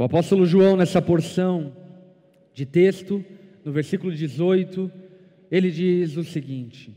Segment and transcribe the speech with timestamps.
[0.00, 1.76] O apóstolo João, nessa porção
[2.54, 3.22] de texto,
[3.62, 4.90] no versículo 18,
[5.50, 6.90] ele diz o seguinte: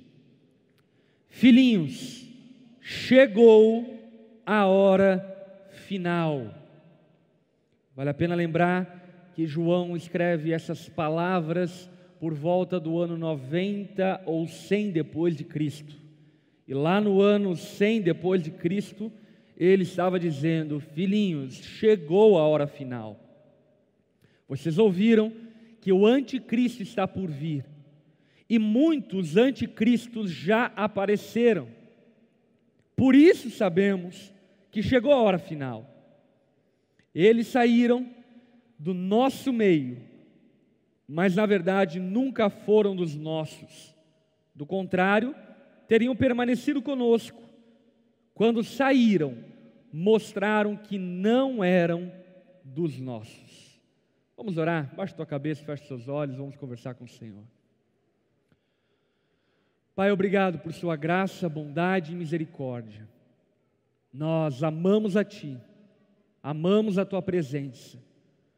[1.27, 2.25] Filhinhos,
[2.79, 3.99] chegou
[4.45, 5.19] a hora
[5.85, 6.55] final.
[7.93, 11.89] Vale a pena lembrar que João escreve essas palavras
[12.21, 15.93] por volta do ano 90 ou 100 depois de Cristo.
[16.65, 19.11] E lá no ano 100 depois de Cristo,
[19.57, 23.19] ele estava dizendo: Filhinhos, chegou a hora final.
[24.47, 25.31] Vocês ouviram
[25.81, 27.65] que o anticristo está por vir.
[28.49, 31.67] E muitos anticristos já apareceram.
[32.95, 34.31] Por isso sabemos
[34.71, 35.89] que chegou a hora final.
[37.13, 38.09] Eles saíram
[38.79, 39.97] do nosso meio,
[41.07, 43.95] mas na verdade nunca foram dos nossos.
[44.55, 45.35] Do contrário,
[45.87, 47.42] teriam permanecido conosco.
[48.33, 49.37] Quando saíram,
[49.91, 52.11] mostraram que não eram
[52.63, 53.79] dos nossos.
[54.35, 54.93] Vamos orar?
[54.95, 57.43] Baixa tua cabeça, fecha seus olhos, vamos conversar com o Senhor.
[59.95, 63.07] Pai, obrigado por Sua graça, bondade e misericórdia.
[64.11, 65.57] Nós amamos a Ti,
[66.41, 67.99] amamos a Tua presença,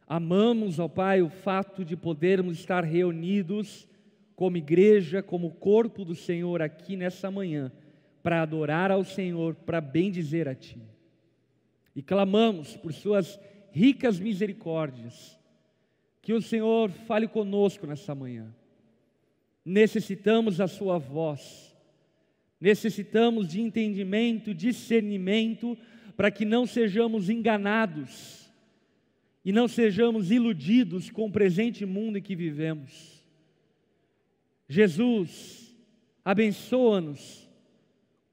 [0.08, 3.86] amamos, ó Pai, o fato de podermos estar reunidos
[4.34, 7.70] como igreja, como corpo do Senhor aqui nessa manhã,
[8.26, 10.82] para adorar ao Senhor, para bendizer a Ti.
[11.96, 13.40] E clamamos por Suas
[13.72, 15.40] ricas misericórdias,
[16.24, 18.52] que o Senhor fale conosco nessa manhã.
[19.64, 21.78] Necessitamos da Sua voz,
[22.60, 25.78] necessitamos de entendimento, discernimento,
[26.18, 28.52] para que não sejamos enganados
[29.44, 33.24] e não sejamos iludidos com o presente mundo em que vivemos
[34.68, 35.76] Jesus,
[36.24, 37.45] abençoa-nos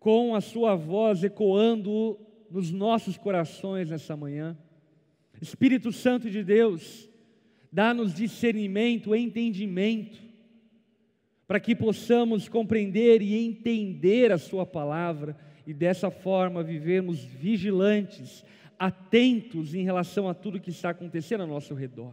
[0.02, 2.18] com a Sua voz ecoando
[2.50, 4.58] nos nossos corações nessa manhã.
[5.40, 7.08] Espírito Santo de Deus,
[7.70, 10.18] dá-nos discernimento, entendimento,
[11.46, 18.44] para que possamos compreender e entender a Sua palavra e dessa forma vivermos vigilantes,
[18.76, 22.12] atentos em relação a tudo que está acontecendo ao nosso redor.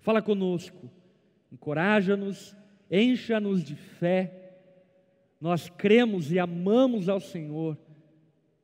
[0.00, 0.90] Fala conosco,
[1.52, 2.56] encoraja-nos
[2.90, 4.45] encha-nos de fé.
[5.40, 7.78] Nós cremos e amamos ao Senhor,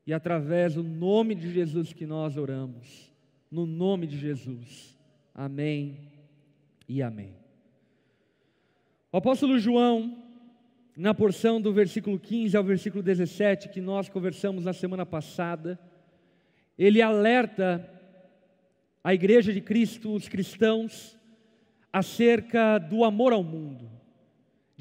[0.06, 3.12] e através do nome de Jesus que nós oramos,
[3.50, 4.98] no nome de Jesus.
[5.34, 5.98] Amém
[6.88, 7.36] e amém.
[9.12, 10.16] O apóstolo João,
[10.96, 15.78] na porção do versículo 15 ao versículo 17, que nós conversamos na semana passada,
[16.78, 17.88] ele alerta
[19.04, 21.18] a igreja de Cristo, os cristãos,
[21.92, 24.01] acerca do amor ao mundo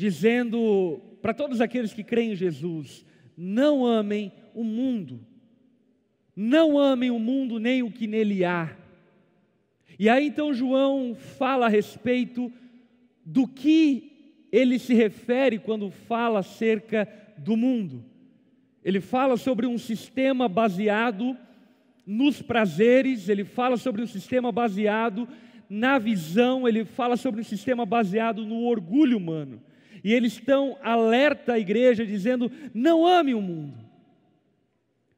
[0.02, 3.06] dizendo para todos aqueles que creem em Jesus:
[3.38, 5.20] não amem o mundo,
[6.36, 8.76] não amem o mundo nem o que nele há.
[10.00, 12.52] E aí então João fala a respeito
[13.24, 17.08] do que ele se refere quando fala acerca
[17.38, 18.04] do mundo.
[18.84, 21.38] Ele fala sobre um sistema baseado
[22.08, 25.28] nos prazeres, ele fala sobre um sistema baseado
[25.70, 29.62] na visão, ele fala sobre um sistema baseado no orgulho humano.
[30.04, 33.78] E eles estão alerta à igreja, dizendo: não ame o mundo.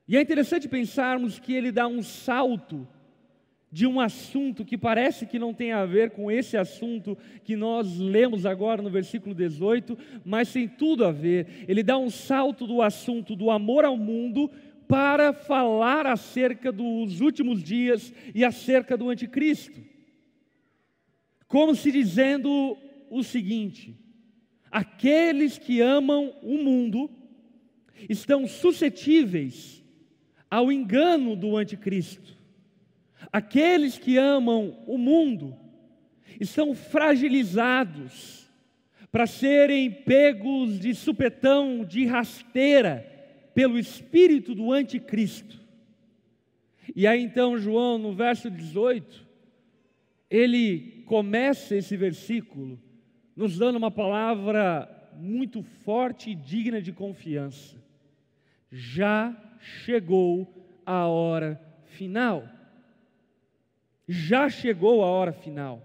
[0.08, 2.88] E é interessante pensarmos que ele dá um salto
[3.72, 7.98] de um assunto que parece que não tem a ver com esse assunto que nós
[7.98, 11.66] lemos agora no versículo 18, mas tem tudo a ver.
[11.68, 14.52] Ele dá um salto do assunto do amor ao mundo
[14.88, 19.82] para falar acerca dos últimos dias e acerca do anticristo.
[21.48, 22.78] Como se dizendo
[23.10, 23.98] o seguinte:
[24.74, 27.08] aqueles que amam o mundo
[28.10, 29.84] estão suscetíveis
[30.50, 32.36] ao engano do anticristo.
[33.32, 35.56] Aqueles que amam o mundo
[36.42, 38.50] estão fragilizados
[39.12, 43.08] para serem pegos de supetão, de rasteira,
[43.54, 45.62] pelo espírito do anticristo.
[46.96, 49.24] E aí então, João, no verso 18,
[50.32, 52.82] ele começa esse versículo
[53.36, 57.76] nos dando uma palavra muito forte e digna de confiança.
[58.72, 60.48] Já chegou
[60.86, 62.48] a hora final.
[64.08, 65.82] Já chegou a hora final.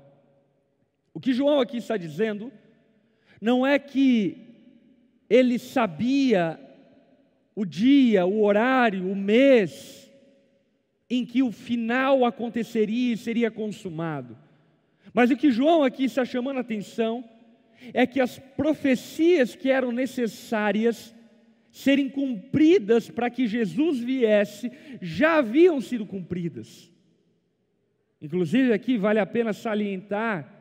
[1.15, 2.53] O que João aqui está dizendo
[3.41, 4.49] não é que
[5.29, 6.59] ele sabia
[7.55, 10.11] o dia, o horário, o mês
[11.11, 14.37] em que o final aconteceria e seria consumado.
[15.13, 17.25] Mas o que João aqui está chamando a atenção
[17.93, 21.15] é que as profecias que eram necessárias
[21.71, 24.71] serem cumpridas para que Jesus viesse
[25.01, 26.91] já haviam sido cumpridas.
[28.21, 30.57] Inclusive aqui vale a pena salientar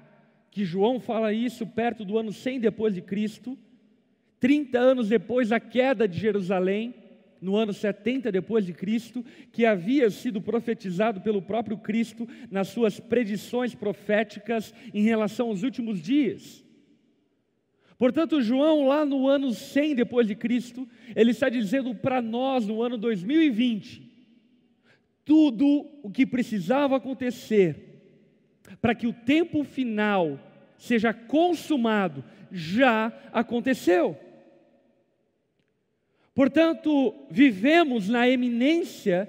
[0.51, 3.57] que João fala isso perto do ano 100 depois de Cristo,
[4.39, 6.93] 30 anos depois da queda de Jerusalém,
[7.41, 12.99] no ano 70 depois de Cristo, que havia sido profetizado pelo próprio Cristo nas suas
[12.99, 16.66] predições proféticas em relação aos últimos dias.
[17.97, 22.81] Portanto, João, lá no ano 100 depois de Cristo, ele está dizendo para nós no
[22.83, 24.05] ano 2020
[25.25, 27.87] tudo o que precisava acontecer
[28.81, 30.39] para que o tempo final
[30.77, 34.17] seja consumado já aconteceu.
[36.33, 39.27] Portanto, vivemos na eminência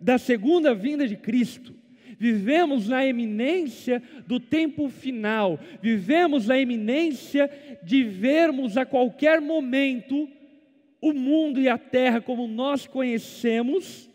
[0.00, 1.74] da segunda vinda de Cristo,
[2.18, 7.50] vivemos na eminência do tempo final, vivemos na eminência
[7.82, 10.28] de vermos a qualquer momento
[11.00, 14.10] o mundo e a terra como nós conhecemos,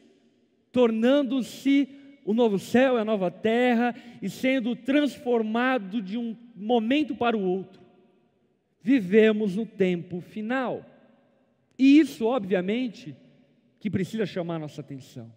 [0.72, 1.88] tornando-se
[2.26, 7.42] o novo céu e a nova terra e sendo transformado de um momento para o
[7.42, 7.82] outro.
[8.82, 10.86] Vivemos no tempo final.
[11.78, 13.16] E isso, obviamente,
[13.80, 15.32] que precisa chamar nossa atenção.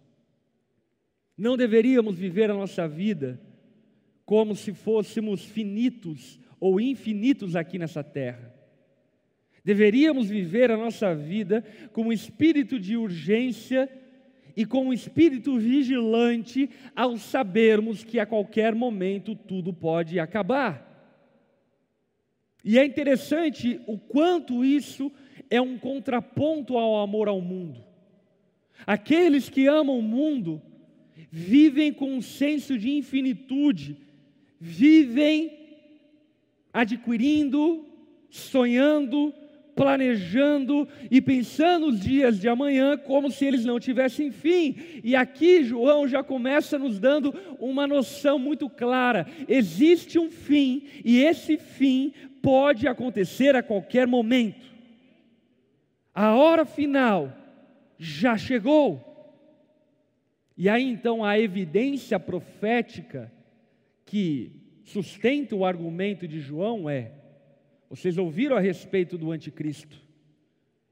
[1.37, 3.39] Não deveríamos viver a nossa vida
[4.25, 8.53] como se fôssemos finitos ou infinitos aqui nessa terra.
[9.63, 13.89] Deveríamos viver a nossa vida com um espírito de urgência
[14.55, 20.87] e com um espírito vigilante ao sabermos que a qualquer momento tudo pode acabar.
[22.63, 25.11] E é interessante o quanto isso
[25.49, 27.83] é um contraponto ao amor ao mundo.
[28.85, 30.61] Aqueles que amam o mundo
[31.31, 33.97] vivem com um senso de infinitude,
[34.59, 35.51] vivem
[36.73, 37.85] adquirindo,
[38.29, 39.33] sonhando,
[39.75, 44.75] planejando e pensando os dias de amanhã como se eles não tivessem fim.
[45.03, 51.19] E aqui João já começa nos dando uma noção muito clara: existe um fim e
[51.19, 52.11] esse fim
[52.41, 54.65] pode acontecer a qualquer momento.
[56.13, 57.31] A hora final
[57.99, 59.05] já chegou.
[60.57, 63.31] E aí então a evidência profética
[64.05, 64.51] que
[64.83, 67.11] sustenta o argumento de João é:
[67.89, 70.01] vocês ouviram a respeito do anticristo.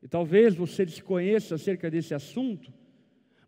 [0.03, 2.71] E talvez você desconheça acerca desse assunto,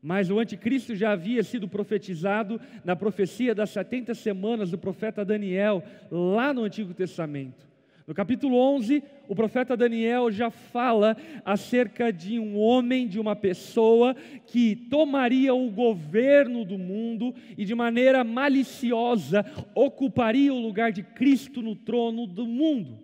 [0.02, 5.84] mas o anticristo já havia sido profetizado na profecia das 70 semanas do profeta Daniel,
[6.10, 7.68] lá no Antigo Testamento.
[8.07, 14.15] No capítulo 11, o profeta Daniel já fala acerca de um homem, de uma pessoa
[14.45, 19.45] que tomaria o governo do mundo e de maneira maliciosa
[19.75, 22.98] ocuparia o lugar de Cristo no trono do mundo.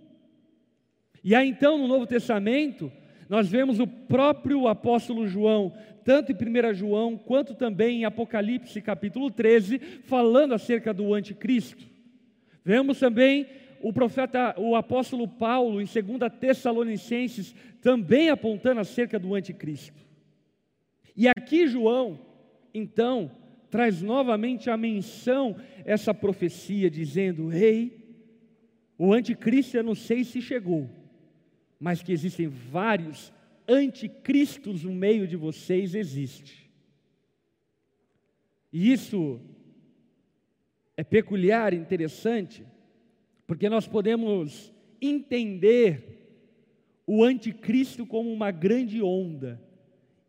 [1.22, 2.90] E aí então, no Novo Testamento,
[3.28, 5.74] nós vemos o próprio apóstolo João,
[6.06, 11.92] tanto em 1 João quanto também em Apocalipse capítulo 13, falando acerca do anticristo.
[12.64, 13.46] Vemos também
[13.84, 20.02] o profeta, o apóstolo Paulo, em 2 Tessalonicenses, também apontando acerca do anticristo.
[21.14, 22.18] E aqui João,
[22.74, 23.30] então,
[23.70, 28.16] traz novamente a menção essa profecia, dizendo: Rei,
[28.98, 30.90] o anticristo eu não sei se chegou,
[31.78, 33.34] mas que existem vários
[33.68, 36.72] anticristos no meio de vocês, existe.
[38.72, 39.42] E isso
[40.96, 42.66] é peculiar, interessante,
[43.46, 46.14] porque nós podemos entender
[47.06, 49.62] o anticristo como uma grande onda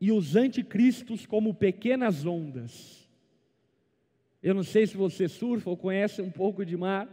[0.01, 3.09] e os anticristos como pequenas ondas.
[4.43, 7.09] Eu não sei se você surfa ou conhece um pouco de mar,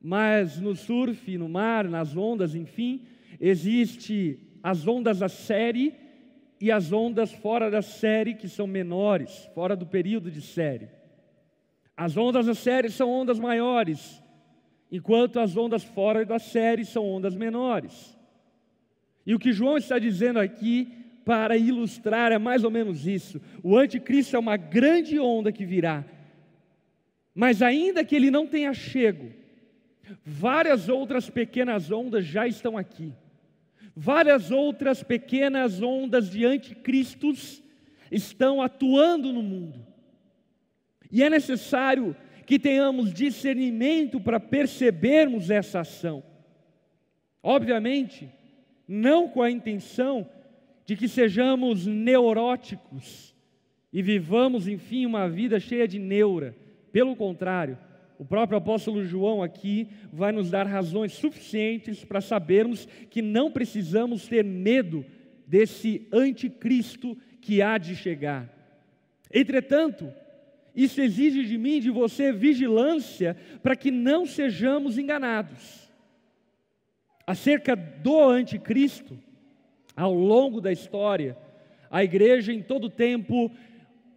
[0.00, 3.06] mas no surf, no mar, nas ondas, enfim,
[3.40, 5.94] existe as ondas da série
[6.60, 10.88] e as ondas fora da série que são menores, fora do período de série.
[11.96, 14.22] As ondas da série são ondas maiores,
[14.90, 18.18] enquanto as ondas fora da série são ondas menores.
[19.24, 20.88] E o que João está dizendo aqui,
[21.24, 26.04] para ilustrar, é mais ou menos isso: o anticristo é uma grande onda que virá,
[27.34, 29.30] mas ainda que ele não tenha chego,
[30.24, 33.12] várias outras pequenas ondas já estão aqui,
[33.94, 37.62] várias outras pequenas ondas de anticristos
[38.10, 39.86] estão atuando no mundo,
[41.12, 42.16] e é necessário
[42.50, 46.20] que tenhamos discernimento para percebermos essa ação.
[47.40, 48.28] Obviamente,
[48.88, 50.28] não com a intenção
[50.84, 53.32] de que sejamos neuróticos
[53.92, 56.56] e vivamos, enfim, uma vida cheia de neura.
[56.90, 57.78] Pelo contrário,
[58.18, 64.26] o próprio apóstolo João aqui vai nos dar razões suficientes para sabermos que não precisamos
[64.26, 65.06] ter medo
[65.46, 68.52] desse anticristo que há de chegar.
[69.32, 70.12] Entretanto,
[70.74, 75.90] Isso exige de mim, de você, vigilância para que não sejamos enganados.
[77.26, 79.18] Acerca do anticristo,
[79.96, 81.36] ao longo da história,
[81.90, 83.50] a igreja em todo tempo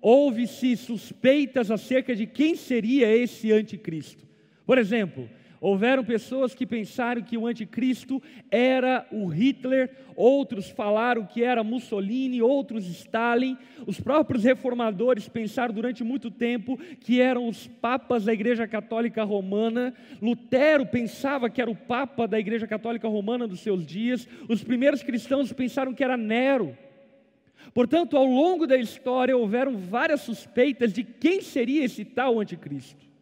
[0.02, 4.28] houve-se suspeitas acerca de quem seria esse anticristo.
[4.66, 5.30] Por exemplo,
[5.64, 12.42] Houveram pessoas que pensaram que o anticristo era o Hitler, outros falaram que era Mussolini,
[12.42, 13.58] outros Stalin.
[13.88, 19.94] Os próprios reformadores pensaram durante muito tempo que eram os papas da Igreja Católica Romana.
[20.22, 24.28] Lutero pensava que era o papa da Igreja Católica Romana dos seus dias.
[24.50, 26.78] Os primeiros cristãos pensaram que era Nero.
[27.74, 33.13] Portanto, ao longo da história houveram várias suspeitas de quem seria esse tal anticristo.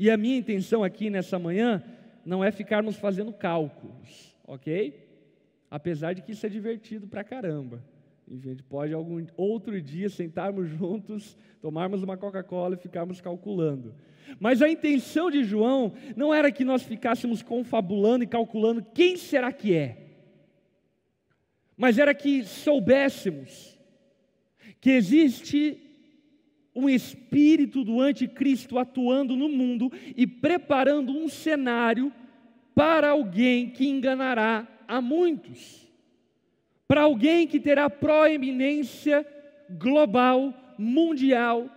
[0.00, 1.84] E a minha intenção aqui nessa manhã
[2.24, 5.06] não é ficarmos fazendo cálculos, ok?
[5.70, 7.84] Apesar de que isso é divertido pra caramba.
[8.26, 13.94] A gente pode algum outro dia sentarmos juntos, tomarmos uma Coca-Cola e ficarmos calculando.
[14.38, 19.52] Mas a intenção de João não era que nós ficássemos confabulando e calculando quem será
[19.52, 19.98] que é.
[21.76, 23.78] Mas era que soubéssemos
[24.80, 25.89] que existe
[26.74, 32.12] um espírito do anticristo atuando no mundo e preparando um cenário
[32.74, 35.88] para alguém que enganará a muitos,
[36.86, 39.26] para alguém que terá proeminência
[39.68, 41.68] global, mundial,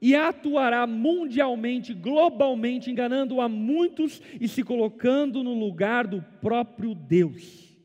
[0.00, 7.76] e atuará mundialmente, globalmente, enganando a muitos e se colocando no lugar do próprio Deus.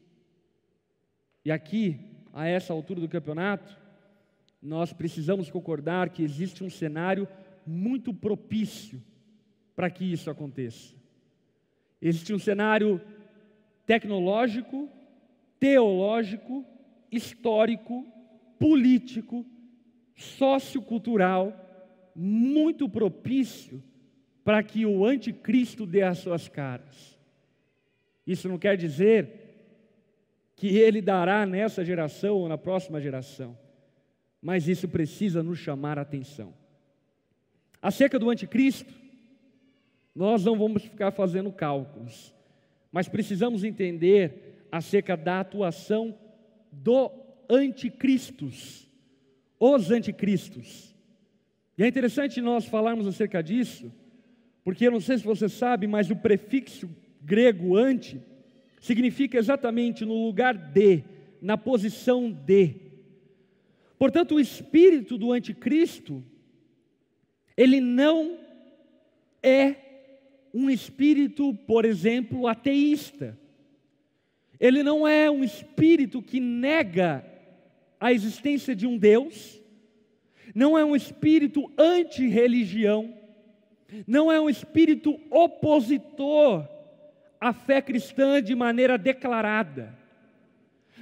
[1.45, 1.99] E aqui,
[2.33, 3.80] a essa altura do campeonato,
[4.61, 7.27] nós precisamos concordar que existe um cenário
[7.65, 9.01] muito propício
[9.75, 10.93] para que isso aconteça.
[11.99, 13.01] Existe um cenário
[13.85, 14.87] tecnológico,
[15.59, 16.63] teológico,
[17.11, 18.05] histórico,
[18.59, 19.45] político,
[20.15, 21.55] sociocultural,
[22.15, 23.83] muito propício
[24.43, 27.19] para que o anticristo dê as suas caras.
[28.25, 29.39] Isso não quer dizer
[30.55, 33.57] que ele dará nessa geração ou na próxima geração
[34.41, 36.53] mas isso precisa nos chamar a atenção.
[37.81, 38.93] Acerca do anticristo,
[40.15, 42.33] nós não vamos ficar fazendo cálculos,
[42.91, 46.17] mas precisamos entender acerca da atuação
[46.71, 47.11] do
[47.49, 48.87] anticristos,
[49.59, 50.95] os anticristos.
[51.77, 53.91] E é interessante nós falarmos acerca disso,
[54.63, 56.89] porque eu não sei se você sabe, mas o prefixo
[57.21, 58.21] grego anti
[58.79, 61.03] significa exatamente no lugar de,
[61.41, 62.90] na posição de.
[64.01, 66.23] Portanto, o espírito do anticristo,
[67.55, 68.39] ele não
[69.43, 69.75] é
[70.51, 73.37] um espírito, por exemplo, ateísta.
[74.59, 77.23] Ele não é um espírito que nega
[77.99, 79.61] a existência de um Deus,
[80.55, 83.15] não é um espírito anti-religião,
[84.07, 86.67] não é um espírito opositor
[87.39, 89.95] à fé cristã de maneira declarada,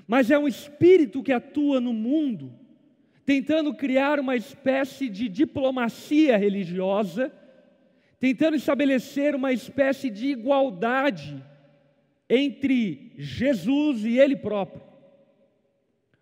[0.05, 2.59] mas é um espírito que atua no mundo
[3.29, 7.31] tentando criar uma espécie de diplomacia religiosa,
[8.19, 11.39] tentando estabelecer uma espécie de igualdade
[12.27, 14.81] entre Jesus e Ele próprio.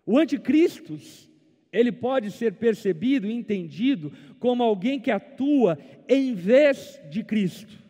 [0.04, 0.98] O anticristo,
[1.72, 7.82] ele pode ser percebido e entendido como alguém que atua em vez de Cristo.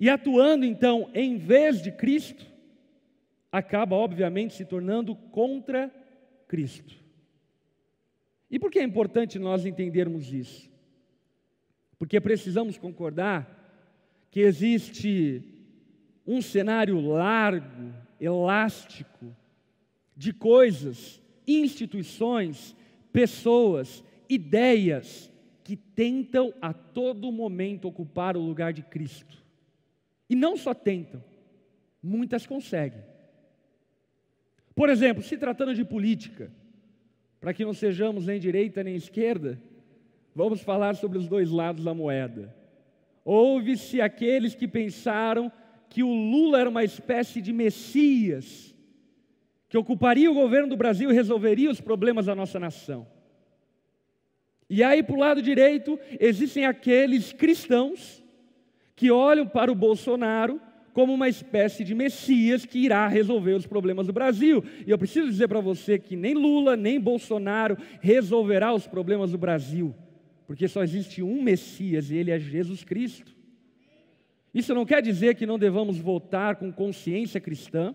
[0.00, 2.46] E atuando então em vez de Cristo,
[3.52, 5.94] acaba obviamente se tornando contra
[6.48, 7.01] Cristo.
[8.52, 10.70] E por que é importante nós entendermos isso?
[11.98, 13.58] Porque precisamos concordar
[14.30, 15.42] que existe
[16.26, 19.34] um cenário largo, elástico,
[20.14, 22.76] de coisas, instituições,
[23.10, 25.32] pessoas, ideias
[25.64, 29.42] que tentam a todo momento ocupar o lugar de Cristo.
[30.28, 31.24] E não só tentam,
[32.02, 33.02] muitas conseguem.
[34.74, 36.52] Por exemplo, se tratando de política,
[37.42, 39.60] para que não sejamos nem direita nem esquerda,
[40.32, 42.54] vamos falar sobre os dois lados da moeda.
[43.24, 45.50] Houve-se aqueles que pensaram
[45.90, 48.72] que o Lula era uma espécie de Messias,
[49.68, 53.08] que ocuparia o governo do Brasil e resolveria os problemas da nossa nação.
[54.70, 58.22] E aí, para o lado direito, existem aqueles cristãos
[58.94, 60.60] que olham para o Bolsonaro
[60.92, 64.62] como uma espécie de Messias que irá resolver os problemas do Brasil.
[64.86, 69.38] E eu preciso dizer para você que nem Lula, nem Bolsonaro resolverá os problemas do
[69.38, 69.94] Brasil,
[70.46, 73.34] porque só existe um Messias e ele é Jesus Cristo.
[74.52, 77.94] Isso não quer dizer que não devamos votar com consciência cristã,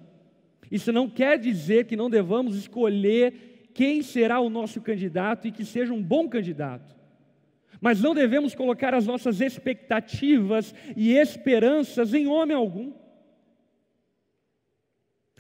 [0.72, 5.64] isso não quer dizer que não devamos escolher quem será o nosso candidato e que
[5.64, 6.97] seja um bom candidato.
[7.80, 12.94] Mas não devemos colocar as nossas expectativas e esperanças em homem algum.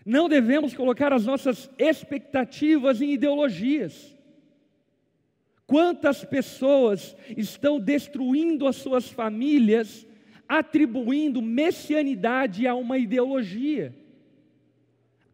[0.05, 4.15] Não devemos colocar as nossas expectativas em ideologias.
[5.65, 10.07] Quantas pessoas estão destruindo as suas famílias,
[10.47, 13.93] atribuindo messianidade a uma ideologia?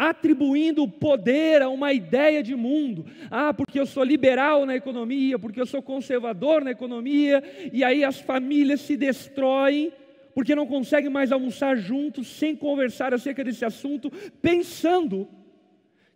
[0.10, 3.06] Atribuindo poder a uma ideia de mundo.
[3.30, 8.04] Ah, porque eu sou liberal na economia, porque eu sou conservador na economia, e aí
[8.04, 9.92] as famílias se destroem
[10.34, 15.28] porque não conseguem mais almoçar juntos sem conversar acerca desse assunto, pensando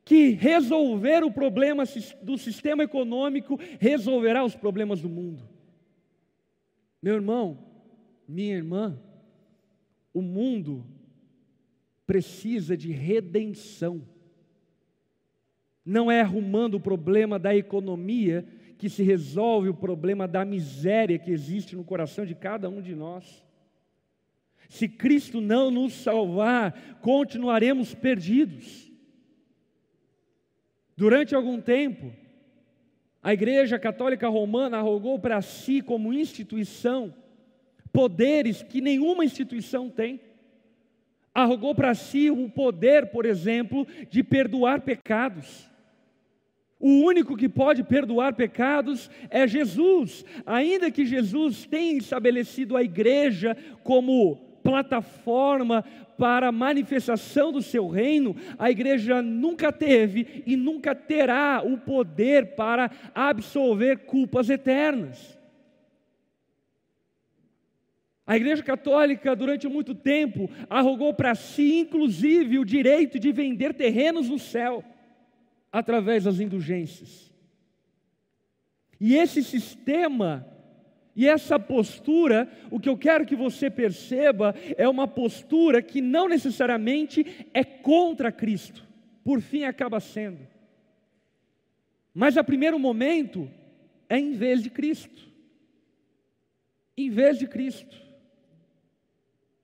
[0.04, 1.84] que resolver o problema
[2.24, 5.48] do sistema econômico resolverá os problemas do mundo.
[7.02, 7.60] Meu irmão,
[8.28, 9.00] minha irmã,
[10.14, 10.84] o mundo
[12.08, 14.02] precisa de redenção.
[15.86, 18.48] Não é arrumando o problema da economia
[18.78, 22.96] que se resolve o problema da miséria que existe no coração de cada um de
[22.96, 23.46] nós.
[24.70, 28.92] Se Cristo não nos salvar, continuaremos perdidos.
[30.96, 32.12] Durante algum tempo,
[33.22, 37.14] a Igreja Católica Romana arrogou para si, como instituição,
[37.92, 40.22] poderes que nenhuma instituição tem.
[41.38, 45.70] Arrogou para si o poder, por exemplo, de perdoar pecados.
[46.80, 53.56] O único que pode perdoar pecados é Jesus, ainda que Jesus tenha estabelecido a igreja
[53.84, 55.86] como plataforma
[56.18, 62.56] para a manifestação do seu reino, a igreja nunca teve e nunca terá o poder
[62.56, 65.37] para absolver culpas eternas.
[68.28, 74.28] A Igreja Católica, durante muito tempo, arrogou para si, inclusive, o direito de vender terrenos
[74.28, 74.84] no céu,
[75.72, 77.34] através das indulgências.
[79.00, 80.46] E esse sistema
[81.16, 86.28] e essa postura, o que eu quero que você perceba, é uma postura que não
[86.28, 88.86] necessariamente é contra Cristo,
[89.24, 90.46] por fim acaba sendo.
[92.14, 93.50] Mas a primeiro momento
[94.10, 95.28] é em vez de Cristo.
[96.98, 98.07] Em vez de Cristo.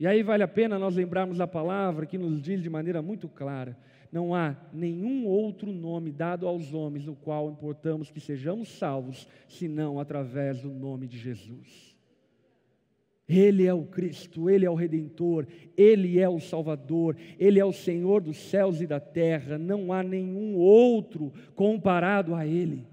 [0.03, 3.29] E aí vale a pena nós lembrarmos a palavra que nos diz de maneira muito
[3.29, 3.77] clara:
[4.11, 10.01] não há nenhum outro nome dado aos homens no qual importamos que sejamos salvos, senão
[10.01, 11.95] através do nome de Jesus.
[13.29, 17.71] Ele é o Cristo, Ele é o Redentor, Ele é o Salvador, Ele é o
[17.71, 22.85] Senhor dos céus e da terra, não há nenhum outro comparado a Ele,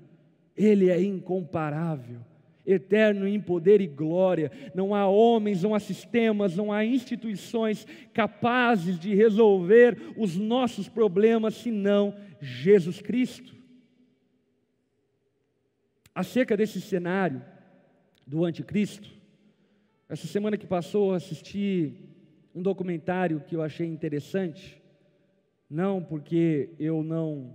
[0.57, 2.30] Ele é incomparável
[2.72, 4.50] eterno em poder e glória.
[4.74, 11.54] Não há homens, não há sistemas, não há instituições capazes de resolver os nossos problemas
[11.54, 13.54] senão Jesus Cristo.
[16.14, 17.42] Acerca desse cenário
[18.26, 19.11] do anticristo,
[20.09, 21.94] essa semana que passou assisti
[22.54, 24.83] um documentário que eu achei interessante,
[25.68, 27.54] não porque eu não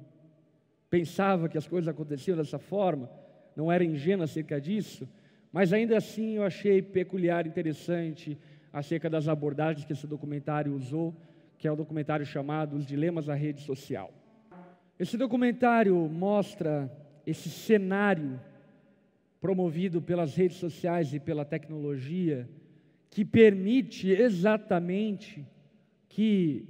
[0.89, 3.10] pensava que as coisas aconteciam dessa forma,
[3.56, 5.08] não era ingênua acerca disso,
[5.52, 8.38] mas ainda assim eu achei peculiar, interessante
[8.74, 11.15] acerca das abordagens que esse documentário usou,
[11.58, 14.13] que é o um documentário chamado Os Dilemas da Rede Social.
[15.00, 16.91] Esse documentário mostra
[17.26, 18.39] esse cenário
[19.39, 22.50] promovido pelas redes sociais e pela tecnologia
[23.10, 25.46] que permite exatamente
[26.10, 26.68] que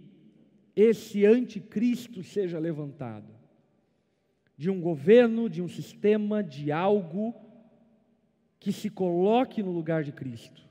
[0.76, 3.35] esse anticristo seja levantado
[4.58, 7.36] de um governo, de um sistema, de algo
[8.60, 10.62] que se coloque no lugar de Cristo.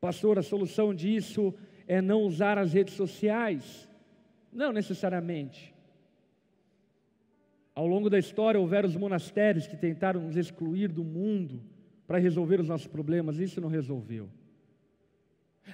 [0.00, 1.52] Pastor, a solução disso
[1.86, 3.88] é não usar as redes sociais?
[4.52, 5.74] Não necessariamente.
[7.74, 11.62] Ao longo da história houveram os monastérios que tentaram nos excluir do mundo
[12.06, 14.28] para resolver os nossos problemas, isso não resolveu.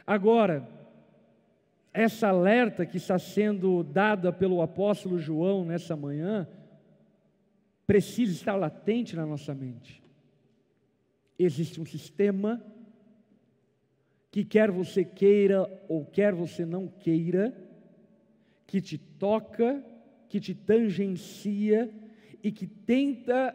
[0.07, 0.69] Agora,
[1.93, 6.49] essa alerta que está sendo dada pelo apóstolo João nessa manhã,
[7.87, 10.03] precisa estar latente na nossa mente.
[11.39, 12.65] Existe um sistema
[14.31, 17.57] que, quer você queira ou quer você não queira,
[18.67, 19.85] que te toca,
[20.29, 21.91] que te tangencia
[22.43, 23.55] e que tenta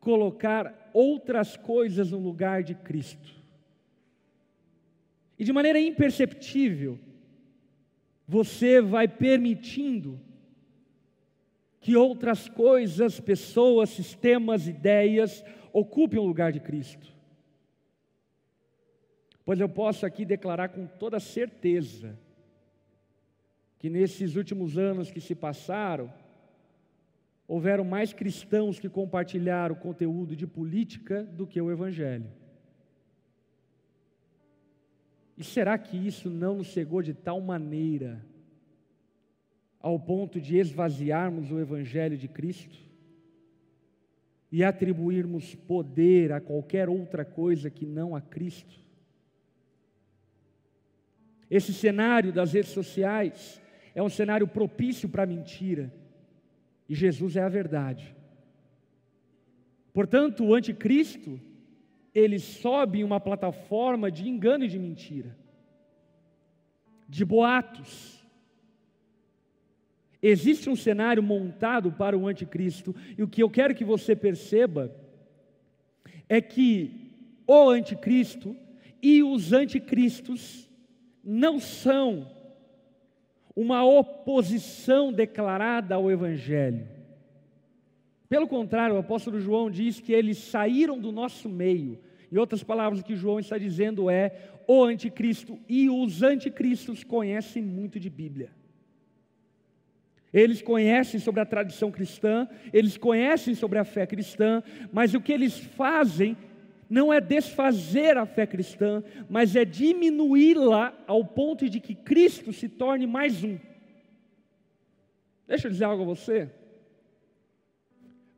[0.00, 3.34] colocar outras coisas no lugar de Cristo.
[5.38, 6.98] E de maneira imperceptível,
[8.26, 10.20] você vai permitindo
[11.86, 17.14] que outras coisas, pessoas, sistemas, ideias ocupem o lugar de Cristo.
[19.44, 22.18] Pois eu posso aqui declarar com toda certeza
[23.78, 26.12] que nesses últimos anos que se passaram,
[27.46, 32.32] houveram mais cristãos que compartilharam o conteúdo de política do que o Evangelho.
[35.38, 38.26] E será que isso não nos cegou de tal maneira
[39.86, 42.76] ao ponto de esvaziarmos o Evangelho de Cristo
[44.50, 48.80] e atribuirmos poder a qualquer outra coisa que não a Cristo?
[51.48, 53.62] Esse cenário das redes sociais
[53.94, 55.94] é um cenário propício para a mentira,
[56.88, 58.12] e Jesus é a verdade.
[59.94, 61.40] Portanto, o anticristo,
[62.12, 65.38] ele sobe em uma plataforma de engano e de mentira,
[67.08, 68.25] de boatos.
[70.22, 74.94] Existe um cenário montado para o anticristo, e o que eu quero que você perceba
[76.28, 77.12] é que
[77.46, 78.56] o anticristo
[79.02, 80.68] e os anticristos
[81.22, 82.30] não são
[83.54, 86.86] uma oposição declarada ao Evangelho.
[88.28, 91.98] Pelo contrário, o apóstolo João diz que eles saíram do nosso meio.
[92.30, 97.62] Em outras palavras, o que João está dizendo é: o anticristo e os anticristos conhecem
[97.62, 98.50] muito de Bíblia.
[100.36, 105.32] Eles conhecem sobre a tradição cristã, eles conhecem sobre a fé cristã, mas o que
[105.32, 106.36] eles fazem
[106.90, 112.68] não é desfazer a fé cristã, mas é diminuí-la ao ponto de que Cristo se
[112.68, 113.58] torne mais um.
[115.48, 116.50] Deixa eu dizer algo a você.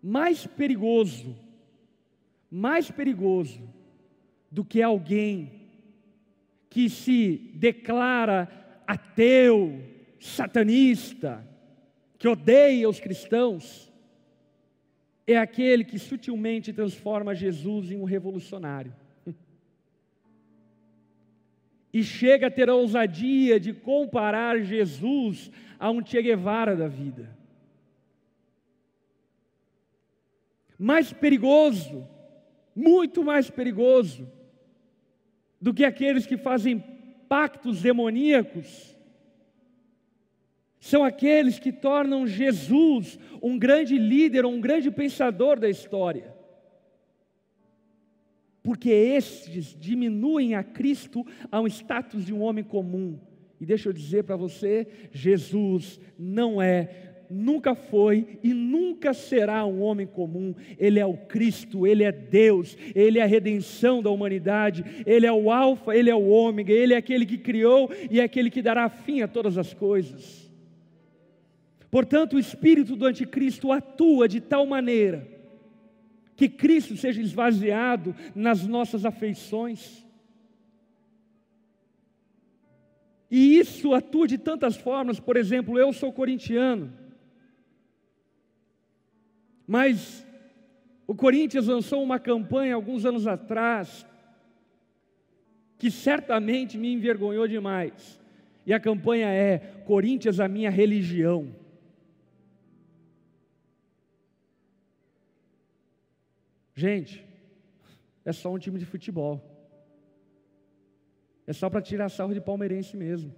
[0.01, 1.37] Mais perigoso,
[2.49, 3.69] mais perigoso
[4.49, 5.51] do que alguém
[6.71, 8.49] que se declara
[8.87, 9.83] ateu,
[10.21, 11.45] satanista,
[12.19, 13.93] que odeia os cristãos,
[15.27, 18.95] é aquele que sutilmente transforma Jesus em um revolucionário.
[21.91, 27.35] E chega a ter a ousadia de comparar Jesus a um Che Guevara da vida.
[30.79, 32.07] Mais perigoso,
[32.77, 34.31] muito mais perigoso,
[35.59, 36.79] do que aqueles que fazem
[37.27, 38.98] pactos demoníacos
[40.81, 46.37] são aqueles que tornam Jesus um grande líder, um grande pensador da história.
[48.63, 53.19] Porque estes diminuem a Cristo a um status de um homem comum.
[53.61, 59.81] E deixa eu dizer para você: Jesus não é, nunca foi e nunca será um
[59.81, 60.55] homem comum.
[60.79, 65.33] Ele é o Cristo, ele é Deus, ele é a redenção da humanidade, ele é
[65.33, 68.63] o Alfa, ele é o Ômega, ele é aquele que criou e é aquele que
[68.63, 70.48] dará fim a todas as coisas.
[71.91, 75.39] Portanto, o espírito do anticristo atua de tal maneira
[76.39, 80.07] que Cristo seja esvaziado nas nossas afeições.
[83.29, 86.93] E isso atua de tantas formas, por exemplo, eu sou corintiano,
[89.67, 90.25] mas
[91.09, 94.07] o Corinthians lançou uma campanha alguns anos atrás,
[95.77, 98.21] que certamente me envergonhou demais,
[98.65, 101.53] e a campanha é: Corinthians, a minha religião.
[106.83, 107.27] Gente,
[108.25, 109.35] é só um time de futebol.
[111.45, 113.35] É só para tirar sarro de palmeirense mesmo.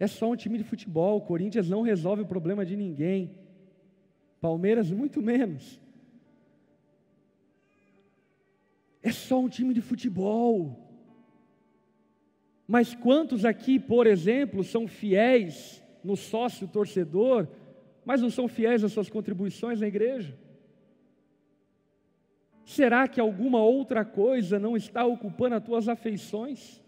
[0.00, 1.18] É só um time de futebol.
[1.18, 3.36] O Corinthians não resolve o problema de ninguém.
[4.40, 5.78] Palmeiras, muito menos.
[9.02, 10.54] É só um time de futebol.
[12.66, 17.46] Mas quantos aqui, por exemplo, são fiéis no sócio torcedor,
[18.06, 20.45] mas não são fiéis às suas contribuições na igreja?
[22.66, 26.82] Será que alguma outra coisa não está ocupando as tuas afeições?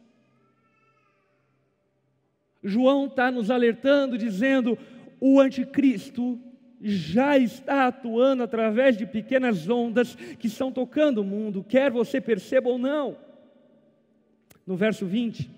[2.60, 4.76] João está nos alertando, dizendo:
[5.20, 6.36] o anticristo
[6.82, 12.68] já está atuando através de pequenas ondas que estão tocando o mundo, quer você perceba
[12.68, 13.16] ou não.
[14.66, 15.48] No verso 20,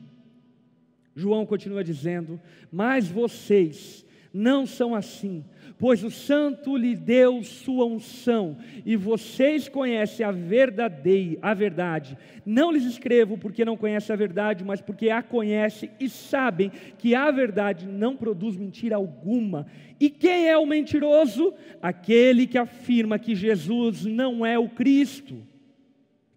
[1.16, 2.38] João continua dizendo:
[2.70, 4.04] Mas vocês
[4.34, 5.42] não são assim,
[5.80, 12.18] pois o Santo lhe deu sua unção, e vocês conhecem a verdadeira, a verdade.
[12.44, 17.14] Não lhes escrevo porque não conhecem a verdade, mas porque a conhecem e sabem que
[17.14, 19.66] a verdade não produz mentira alguma.
[19.98, 21.54] E quem é o mentiroso?
[21.80, 25.38] Aquele que afirma que Jesus não é o Cristo.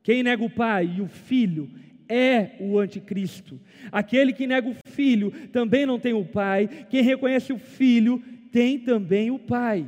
[0.02, 1.70] Quem nega o Pai e o Filho
[2.08, 3.60] é o anticristo.
[3.92, 6.70] Aquele que nega o filho também não tem o pai.
[6.90, 8.22] Quem reconhece o filho
[8.54, 9.84] tem também o Pai.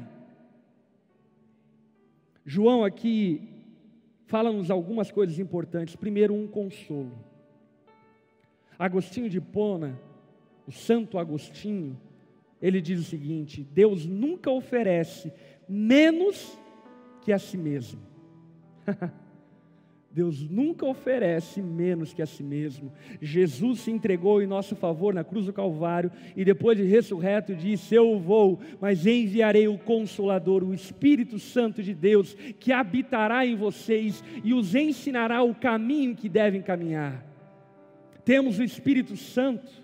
[2.43, 3.47] João aqui
[4.25, 5.95] fala-nos algumas coisas importantes.
[5.95, 7.15] Primeiro, um consolo.
[8.77, 9.97] Agostinho de Pona,
[10.67, 11.95] o Santo Agostinho,
[12.59, 15.31] ele diz o seguinte: Deus nunca oferece
[15.69, 16.57] menos
[17.21, 18.01] que a si mesmo.
[20.15, 22.89] Deus nunca oferece menos que a si mesmo.
[23.21, 27.93] Jesus se entregou em nosso favor na cruz do Calvário e depois de ressurreto disse:
[27.93, 34.23] Eu vou, mas enviarei o Consolador, o Espírito Santo de Deus, que habitará em vocês
[34.41, 37.21] e os ensinará o caminho que devem caminhar.
[38.23, 39.83] Temos o Espírito Santo.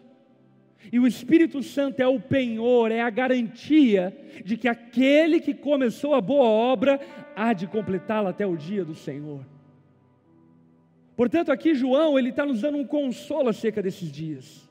[0.93, 6.15] E o Espírito Santo é o penhor, é a garantia de que aquele que começou
[6.15, 7.01] a boa obra
[7.35, 9.45] há de completá-la até o dia do Senhor.
[11.21, 14.67] Portanto, aqui João ele está nos dando um consolo acerca desses dias,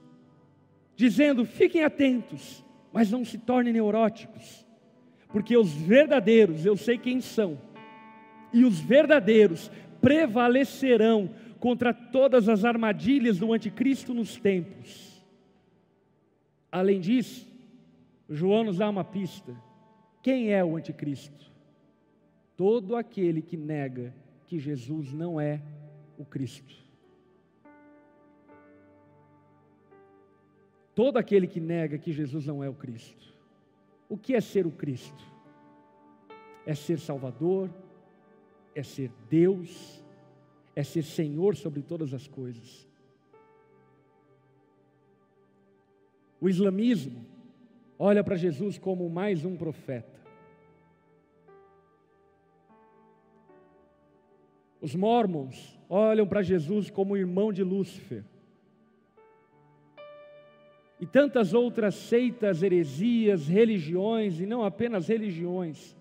[0.96, 4.66] dizendo: fiquem atentos, mas não se tornem neuróticos,
[5.28, 7.56] porque os verdadeiros, eu sei quem são,
[8.52, 15.24] e os verdadeiros prevalecerão contra todas as armadilhas do anticristo nos tempos.
[16.72, 17.46] Além disso,
[18.28, 19.54] João nos dá uma pista:
[20.20, 21.48] quem é o anticristo?
[22.56, 24.12] Todo aquele que nega
[24.48, 25.62] que Jesus não é
[26.20, 26.74] o Cristo.
[30.94, 33.34] Todo aquele que nega que Jesus não é o Cristo.
[34.06, 35.24] O que é ser o Cristo?
[36.66, 37.70] É ser Salvador,
[38.74, 40.04] é ser Deus,
[40.76, 42.86] é ser Senhor sobre todas as coisas.
[46.38, 47.24] O islamismo
[47.98, 50.20] olha para Jesus como mais um profeta.
[54.82, 58.22] Os mormons olham para Jesus como irmão de Lúcifer.
[61.00, 65.96] E tantas outras seitas, heresias, religiões, e não apenas religiões,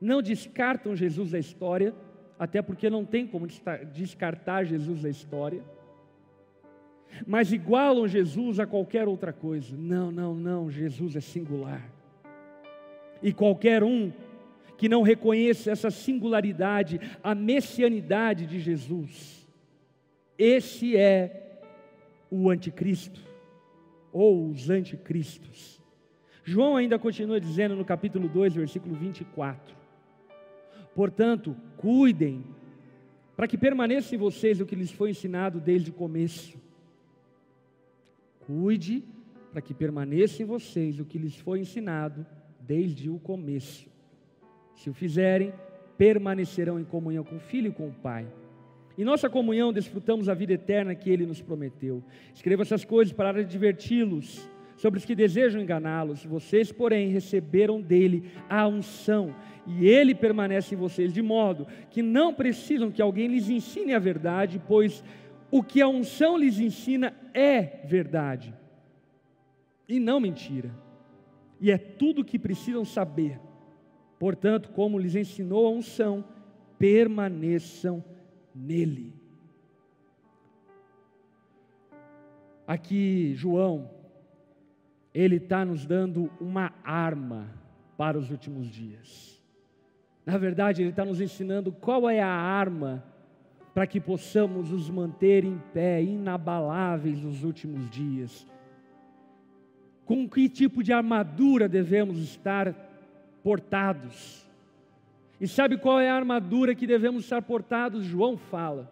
[0.00, 1.94] não descartam Jesus da história,
[2.38, 3.46] até porque não tem como
[3.92, 5.62] descartar Jesus da história,
[7.26, 9.76] mas igualam Jesus a qualquer outra coisa.
[9.76, 11.86] Não, não, não, Jesus é singular.
[13.22, 14.10] E qualquer um
[14.82, 19.46] que não reconheça essa singularidade, a messianidade de Jesus.
[20.36, 21.60] Esse é
[22.28, 23.20] o anticristo,
[24.12, 25.80] ou os anticristos.
[26.42, 29.72] João ainda continua dizendo no capítulo 2, versículo 24:
[30.96, 32.44] Portanto, cuidem,
[33.36, 36.60] para que permaneça em vocês o que lhes foi ensinado desde o começo.
[38.40, 39.04] Cuide
[39.52, 42.26] para que permaneça em vocês o que lhes foi ensinado
[42.58, 43.91] desde o começo.
[44.82, 45.52] Se o fizerem,
[45.96, 48.26] permanecerão em comunhão com o Filho e com o Pai.
[48.98, 52.02] Em nossa comunhão desfrutamos a vida eterna que Ele nos prometeu.
[52.34, 54.44] Escreva essas coisas para adverti-los
[54.76, 56.24] sobre os que desejam enganá-los.
[56.24, 59.32] Vocês, porém, receberam dele a unção,
[59.64, 64.00] e ele permanece em vocês, de modo que não precisam que alguém lhes ensine a
[64.00, 65.04] verdade, pois
[65.48, 68.52] o que a unção lhes ensina é verdade,
[69.88, 70.74] e não mentira.
[71.60, 73.38] E é tudo o que precisam saber
[74.22, 76.24] Portanto, como lhes ensinou a unção,
[76.78, 78.04] permaneçam
[78.54, 79.12] nele.
[82.64, 83.90] Aqui, João,
[85.12, 87.50] ele está nos dando uma arma
[87.96, 89.42] para os últimos dias.
[90.24, 93.02] Na verdade, ele está nos ensinando qual é a arma
[93.74, 98.46] para que possamos nos manter em pé, inabaláveis nos últimos dias.
[100.04, 102.91] Com que tipo de armadura devemos estar
[103.42, 104.46] portados.
[105.40, 108.04] E sabe qual é a armadura que devemos estar portados?
[108.04, 108.90] João fala: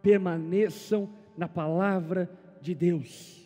[0.00, 3.40] permaneçam na palavra de Deus.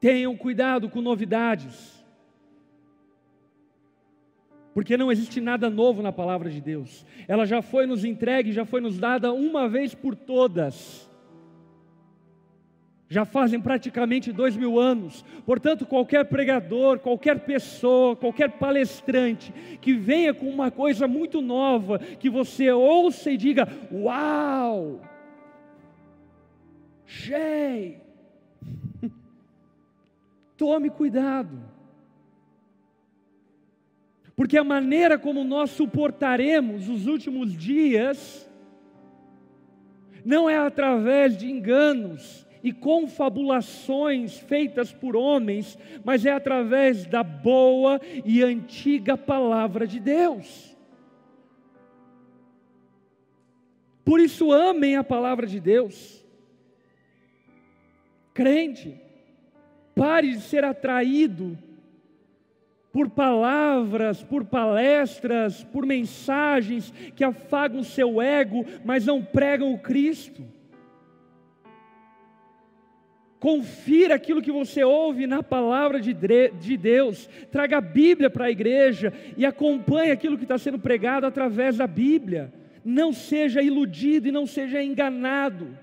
[0.00, 2.04] Tenham cuidado com novidades,
[4.74, 8.64] porque não existe nada novo na palavra de Deus, ela já foi nos entregue, já
[8.64, 11.08] foi nos dada uma vez por todas
[13.12, 15.22] já fazem praticamente dois mil anos.
[15.44, 22.30] Portanto, qualquer pregador, qualquer pessoa, qualquer palestrante que venha com uma coisa muito nova, que
[22.30, 25.02] você ouça e diga: Uau!
[27.04, 28.00] Cheio!
[30.56, 31.60] Tome cuidado.
[34.34, 38.50] Porque a maneira como nós suportaremos os últimos dias
[40.24, 48.00] não é através de enganos, e confabulações feitas por homens, mas é através da boa
[48.24, 50.76] e antiga palavra de Deus.
[54.04, 56.24] Por isso, amem a palavra de Deus.
[58.34, 59.00] Crente,
[59.94, 61.58] pare de ser atraído
[62.92, 69.78] por palavras, por palestras, por mensagens que afagam o seu ego, mas não pregam o
[69.78, 70.44] Cristo.
[73.42, 76.14] Confira aquilo que você ouve na palavra de
[76.76, 77.28] Deus.
[77.50, 81.88] Traga a Bíblia para a igreja e acompanhe aquilo que está sendo pregado através da
[81.88, 82.54] Bíblia.
[82.84, 85.76] Não seja iludido e não seja enganado.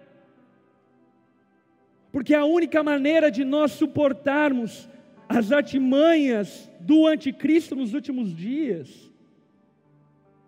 [2.14, 4.88] Porque a única maneira de nós suportarmos
[5.28, 9.12] as artimanhas do anticristo nos últimos dias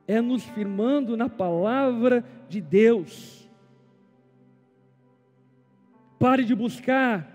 [0.07, 3.40] é nos firmando na palavra de Deus.
[6.21, 7.27] Pare de buscar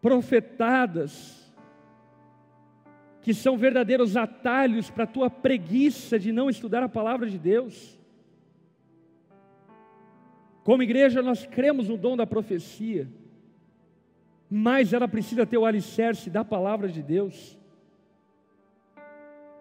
[0.00, 1.52] profetadas
[3.20, 7.98] que são verdadeiros atalhos para a tua preguiça de não estudar a palavra de Deus.
[10.64, 13.06] Como igreja, nós cremos no dom da profecia,
[14.48, 17.58] mas ela precisa ter o alicerce da palavra de Deus.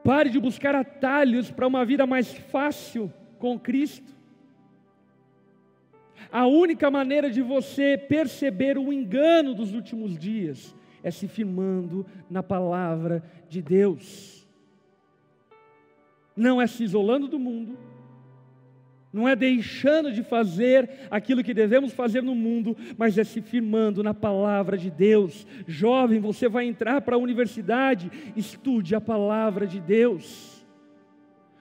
[0.06, 4.15] Pare de buscar atalhos para uma vida mais fácil com Cristo.
[6.36, 12.44] A única maneira de você perceber o engano dos últimos dias é se firmando na
[12.44, 14.46] palavra de Deus.
[16.36, 17.80] Não é se isolando do mundo,
[19.14, 24.04] não é deixando de fazer aquilo que devemos fazer no mundo, mas é se firmando
[24.04, 25.48] na palavra de Deus.
[25.66, 30.55] Jovem, você vai entrar para a universidade, estude a palavra de Deus.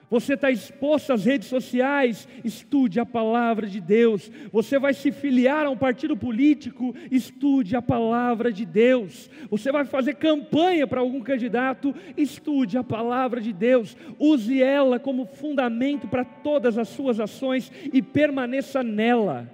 [0.09, 4.31] Você está exposto às redes sociais, estude a palavra de Deus.
[4.51, 9.29] Você vai se filiar a um partido político, estude a palavra de Deus.
[9.49, 13.97] Você vai fazer campanha para algum candidato, estude a palavra de Deus.
[14.19, 19.51] Use ela como fundamento para todas as suas ações e permaneça nela.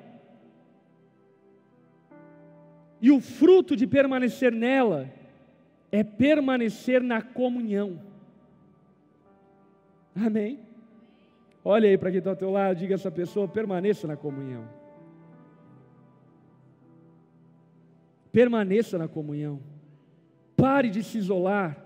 [3.02, 5.12] E o fruto de permanecer nela
[5.92, 8.11] é permanecer na comunhão.
[10.15, 10.60] Amém?
[11.63, 14.67] Olha aí para quem está ao teu lado, diga a essa pessoa: permaneça na comunhão.
[18.32, 19.60] Permaneça na comunhão.
[20.56, 21.78] Pare de se isolar.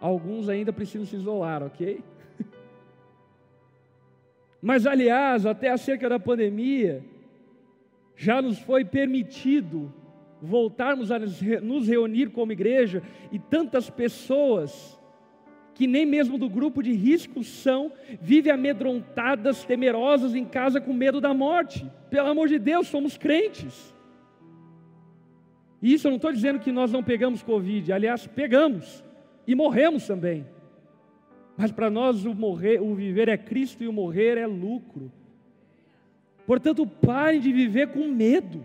[0.00, 2.02] Alguns ainda precisam se isolar, ok?
[4.60, 7.04] Mas, aliás, até acerca da pandemia,
[8.16, 9.92] já nos foi permitido
[10.40, 13.00] voltarmos a nos reunir como igreja
[13.30, 15.00] e tantas pessoas
[15.74, 21.20] que nem mesmo do grupo de risco são, vivem amedrontadas, temerosas em casa com medo
[21.20, 21.90] da morte.
[22.10, 23.94] Pelo amor de Deus, somos crentes.
[25.80, 29.02] E isso eu não estou dizendo que nós não pegamos Covid, aliás, pegamos
[29.46, 30.46] e morremos também.
[31.56, 35.10] Mas para nós o, morrer, o viver é Cristo e o morrer é lucro.
[36.46, 38.62] Portanto, parem de viver com medo.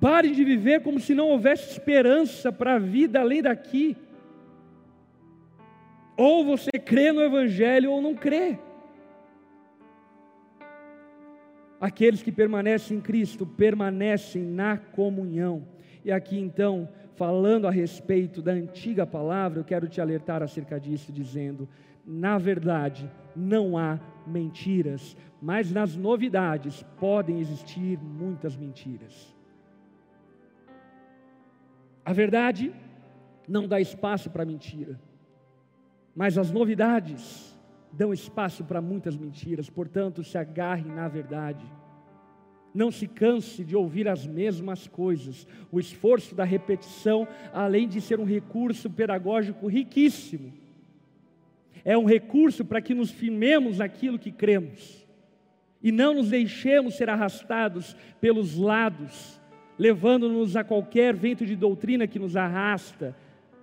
[0.00, 3.96] Parem de viver como se não houvesse esperança para a vida além daqui.
[6.20, 8.58] Ou você crê no Evangelho ou não crê.
[11.80, 15.66] Aqueles que permanecem em Cristo permanecem na comunhão.
[16.04, 21.10] E aqui então, falando a respeito da antiga palavra, eu quero te alertar acerca disso,
[21.10, 21.66] dizendo:
[22.04, 29.34] na verdade, não há mentiras, mas nas novidades podem existir muitas mentiras.
[32.04, 32.74] A verdade
[33.48, 35.00] não dá espaço para mentira.
[36.14, 37.58] Mas as novidades
[37.92, 41.64] dão espaço para muitas mentiras, portanto, se agarre na verdade.
[42.72, 45.46] Não se canse de ouvir as mesmas coisas.
[45.72, 50.52] O esforço da repetição, além de ser um recurso pedagógico riquíssimo,
[51.84, 55.00] é um recurso para que nos firmemos naquilo que cremos
[55.82, 59.40] e não nos deixemos ser arrastados pelos lados,
[59.78, 63.16] levando-nos a qualquer vento de doutrina que nos arrasta,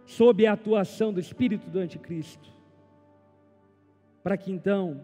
[0.07, 2.49] sob a atuação do espírito do anticristo.
[4.23, 5.03] Para que então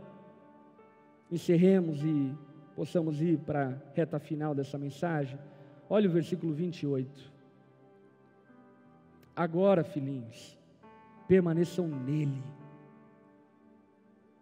[1.30, 2.34] encerremos e
[2.74, 5.38] possamos ir para a reta final dessa mensagem.
[5.90, 7.32] Olha o versículo 28.
[9.36, 10.58] Agora, filhinhos,
[11.28, 12.42] permaneçam nele.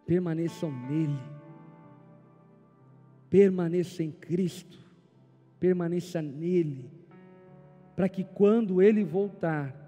[0.06, 1.19] Permaneçam nele.
[3.32, 4.78] Permaneça em Cristo.
[5.59, 6.88] Permaneça nele.
[7.95, 9.81] Para que quando ele voltar,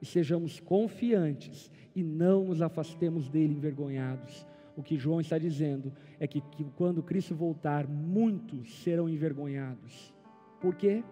[0.00, 4.46] e sejamos confiantes e não nos afastemos dele envergonhados.
[4.76, 10.14] O que João está dizendo é que, que quando Cristo voltar, muitos serão envergonhados.
[10.60, 11.02] Por quê?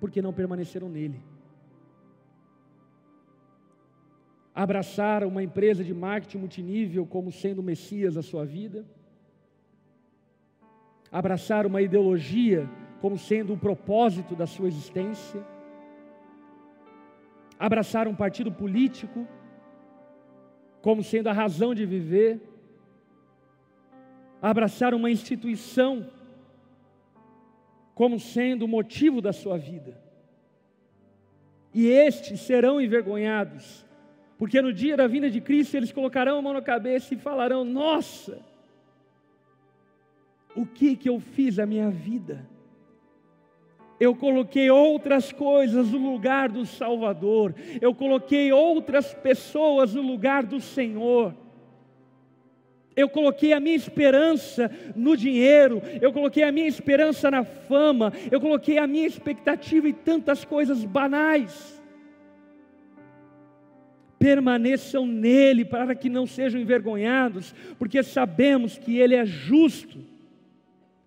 [0.00, 1.22] Porque não permaneceram nele.
[4.52, 8.84] Abraçar uma empresa de marketing multinível como sendo o Messias da sua vida.
[11.12, 12.68] Abraçar uma ideologia
[13.00, 15.40] como sendo o propósito da sua existência
[17.60, 19.28] abraçar um partido político
[20.80, 22.40] como sendo a razão de viver,
[24.40, 26.10] abraçar uma instituição
[27.94, 30.00] como sendo o motivo da sua vida.
[31.74, 33.84] E estes serão envergonhados,
[34.38, 37.62] porque no dia da vinda de Cristo eles colocarão a mão na cabeça e falarão:
[37.62, 38.40] Nossa,
[40.56, 42.48] o que que eu fiz a minha vida?
[44.00, 50.58] Eu coloquei outras coisas no lugar do Salvador, eu coloquei outras pessoas no lugar do
[50.58, 51.34] Senhor.
[52.96, 58.40] Eu coloquei a minha esperança no dinheiro, eu coloquei a minha esperança na fama, eu
[58.40, 61.80] coloquei a minha expectativa em tantas coisas banais.
[64.18, 69.98] Permaneçam nele para que não sejam envergonhados, porque sabemos que ele é justo.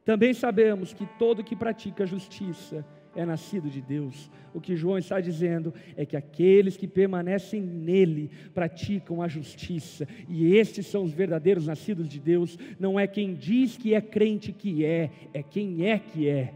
[0.06, 2.86] Também sabemos que todo que pratica justiça
[3.16, 4.30] é nascido de Deus.
[4.54, 10.56] O que João está dizendo é que aqueles que permanecem nele praticam a justiça, e
[10.56, 12.58] estes são os verdadeiros nascidos de Deus.
[12.80, 16.54] Não é quem diz que é crente que é, é quem é que é.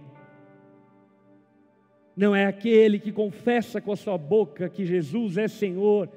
[2.16, 6.10] Não é aquele que confessa com a sua boca que Jesus é Senhor,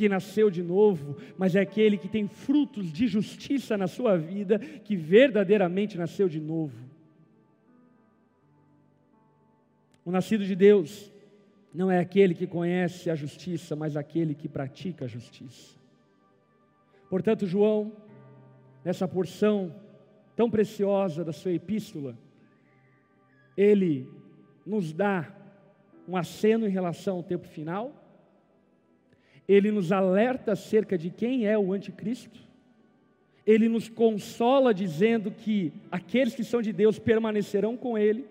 [0.00, 4.58] que nasceu de novo, mas é aquele que tem frutos de justiça na sua vida,
[4.58, 6.88] que verdadeiramente nasceu de novo.
[10.02, 11.12] O nascido de Deus
[11.74, 15.78] não é aquele que conhece a justiça, mas aquele que pratica a justiça.
[17.10, 17.92] Portanto, João,
[18.82, 19.74] nessa porção
[20.34, 22.16] tão preciosa da sua epístola,
[23.54, 24.08] ele
[24.64, 25.30] nos dá
[26.08, 27.99] um aceno em relação ao tempo final,
[29.52, 32.40] ele nos alerta acerca de quem é o anticristo,
[33.46, 38.24] ele nos consola dizendo que aqueles que são de Deus permanecerão com ele,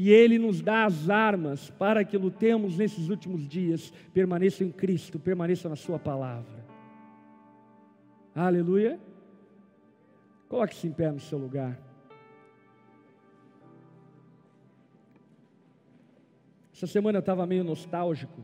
[0.00, 3.92] e Ele nos dá as armas para que lutemos nesses últimos dias.
[4.14, 6.64] Permaneça em Cristo, permaneça na Sua palavra.
[8.32, 8.96] Aleluia.
[10.48, 11.76] Coloque-se em pé no seu lugar.
[16.72, 18.40] Essa semana eu estava meio nostálgico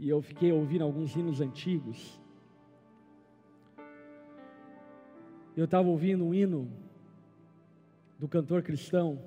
[0.00, 2.18] e eu fiquei ouvindo alguns hinos antigos.
[5.54, 6.72] Eu estava ouvindo um hino
[8.18, 9.22] do cantor cristão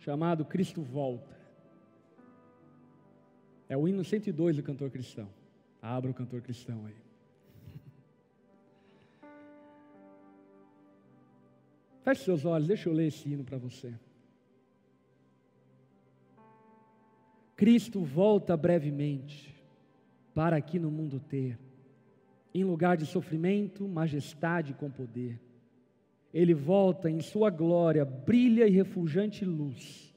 [0.00, 1.38] chamado Cristo Volta.
[3.68, 5.28] É o hino 102 do cantor cristão.
[5.80, 6.96] Abra o cantor cristão aí.
[12.02, 13.94] Feche seus olhos, deixa eu ler esse hino para você.
[17.54, 19.51] Cristo volta brevemente
[20.34, 21.58] para aqui no mundo ter,
[22.54, 25.40] em lugar de sofrimento, majestade com poder
[26.32, 30.14] ele volta em sua glória, brilha e refulgente luz.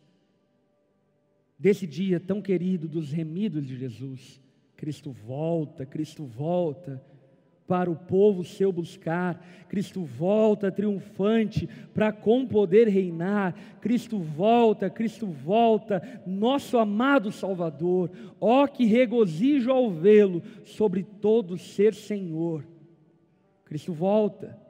[1.60, 4.42] Desse dia tão querido dos remidos de Jesus,
[4.78, 7.04] Cristo volta, Cristo volta
[7.68, 15.26] para o povo seu buscar, Cristo volta triunfante para com poder reinar, Cristo volta, Cristo
[15.26, 22.64] volta, nosso amado Salvador, ó que regozijo ao vê-lo sobre todo ser Senhor.
[23.66, 24.65] Cristo volta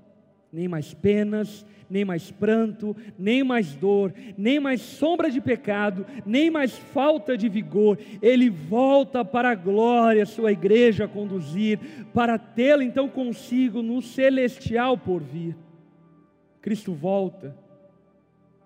[0.56, 6.49] nem mais penas, nem mais pranto, nem mais dor, nem mais sombra de pecado, nem
[6.49, 7.99] mais falta de vigor.
[8.22, 11.78] Ele volta para a glória, sua igreja conduzir,
[12.14, 15.58] para tê-la então consigo no celestial porvir.
[16.62, 17.53] Cristo volta.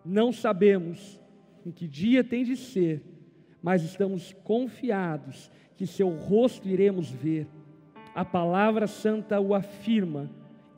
[0.06, 1.20] Não sabemos
[1.66, 3.02] em que dia tem de ser,
[3.64, 7.48] mas estamos confiados que seu rosto iremos ver.
[8.14, 10.30] A palavra santa o afirma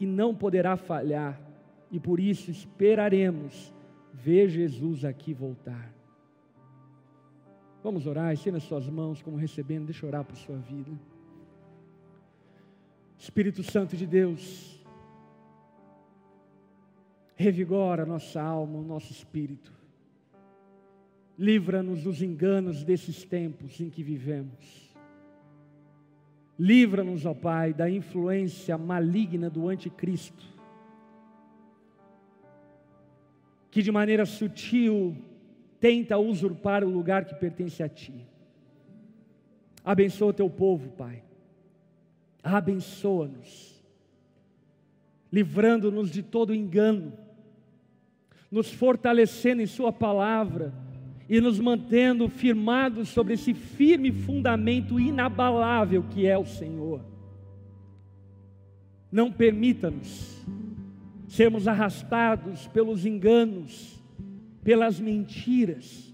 [0.01, 1.39] e não poderá falhar,
[1.91, 3.71] e por isso esperaremos
[4.11, 5.93] ver Jesus aqui voltar.
[7.83, 10.91] Vamos orar, estenda suas mãos como recebendo, deixa eu orar por sua vida.
[13.15, 14.83] Espírito Santo de Deus,
[17.35, 19.71] revigora nossa alma, o nosso espírito.
[21.37, 24.90] Livra-nos dos enganos desses tempos em que vivemos.
[26.61, 30.45] Livra-nos, ó Pai, da influência maligna do anticristo,
[33.71, 35.17] que de maneira sutil
[35.79, 38.13] tenta usurpar o lugar que pertence a Ti.
[39.83, 41.23] Abençoa o Teu povo, Pai.
[42.43, 43.83] Abençoa-nos,
[45.33, 47.11] livrando-nos de todo engano,
[48.51, 50.71] nos fortalecendo em Sua palavra
[51.31, 56.99] e nos mantendo firmados sobre esse firme fundamento inabalável que é o Senhor.
[59.09, 60.45] Não permita-nos
[61.29, 64.03] sermos arrastados pelos enganos,
[64.61, 66.13] pelas mentiras,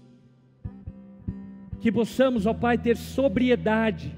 [1.80, 4.14] que possamos, ó Pai, ter sobriedade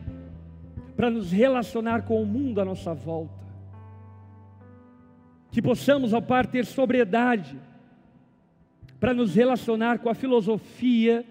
[0.94, 3.42] para nos relacionar com o mundo à nossa volta.
[5.50, 7.58] Que possamos, ó Pai, ter sobriedade
[9.00, 11.24] para nos relacionar com a filosofia,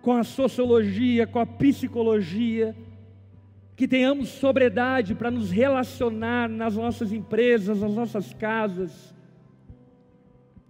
[0.00, 2.74] com a sociologia, com a psicologia,
[3.76, 9.14] que tenhamos sobriedade para nos relacionar nas nossas empresas, nas nossas casas,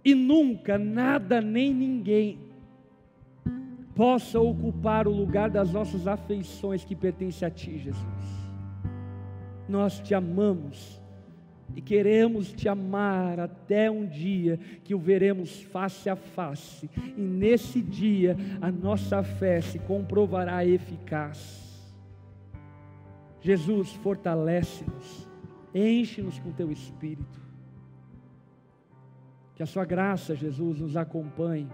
[0.03, 2.37] e nunca nada nem ninguém
[3.95, 8.05] possa ocupar o lugar das nossas afeições que pertence a Ti, Jesus.
[9.67, 10.98] Nós te amamos
[11.75, 17.81] e queremos te amar até um dia que o veremos face a face, e nesse
[17.81, 21.69] dia a nossa fé se comprovará eficaz.
[23.41, 25.27] Jesus, fortalece-nos,
[25.73, 27.39] enche-nos com teu espírito.
[29.55, 31.69] Que a sua graça, Jesus, nos acompanhe.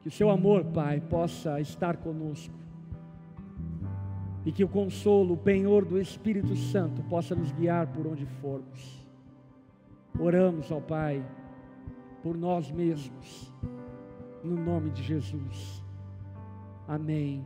[0.00, 2.57] Que o seu amor, Pai, possa estar conosco.
[4.44, 9.06] E que o consolo, o penhor do Espírito Santo possa nos guiar por onde formos.
[10.18, 11.24] Oramos, ó Pai,
[12.22, 13.52] por nós mesmos,
[14.42, 15.84] no nome de Jesus.
[16.86, 17.44] Amém.